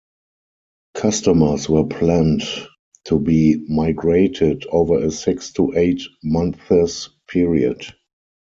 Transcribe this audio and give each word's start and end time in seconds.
Customers 0.95 1.69
were 1.69 1.83
planned 1.83 2.41
to 3.05 3.19
be 3.19 3.57
migrated 3.69 4.65
over 4.71 4.97
a 4.97 5.11
six 5.11 5.53
to 5.53 5.73
eight 5.77 6.01
months 6.23 7.07
period. 7.27 7.85